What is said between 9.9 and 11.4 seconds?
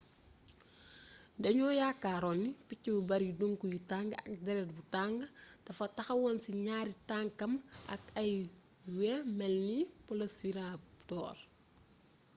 velociraptor